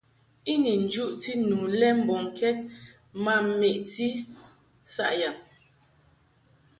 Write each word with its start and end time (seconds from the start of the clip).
I 0.51 0.53
ni 0.63 0.71
njuʼti 0.83 1.31
nu 1.47 1.57
le 1.79 1.87
mbɔŋkɛd 2.01 2.57
ma 3.23 3.33
meʼti 3.59 4.07
saʼ 4.93 5.11
yab. 5.21 5.37